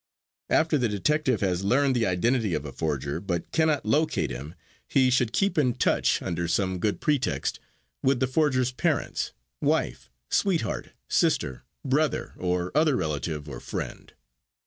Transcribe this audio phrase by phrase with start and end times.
[0.49, 4.55] After the detective has learned the identity of a forger but cannot locate him,
[4.87, 7.59] he should keep in touch, under some good pretext,
[8.01, 14.13] with the forger's parents, wife, sweetheart, sister, brother or other relative or friend.